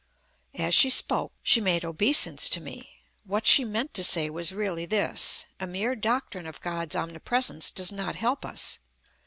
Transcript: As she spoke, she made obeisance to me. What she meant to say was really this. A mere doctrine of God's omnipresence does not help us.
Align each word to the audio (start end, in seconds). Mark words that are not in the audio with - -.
As 0.55 0.73
she 0.73 0.89
spoke, 0.89 1.31
she 1.43 1.61
made 1.61 1.85
obeisance 1.85 2.49
to 2.49 2.59
me. 2.59 2.89
What 3.23 3.45
she 3.45 3.63
meant 3.63 3.93
to 3.93 4.03
say 4.03 4.31
was 4.31 4.51
really 4.51 4.87
this. 4.87 5.45
A 5.59 5.67
mere 5.67 5.95
doctrine 5.95 6.47
of 6.47 6.59
God's 6.61 6.95
omnipresence 6.95 7.69
does 7.69 7.91
not 7.91 8.15
help 8.15 8.43
us. 8.43 8.79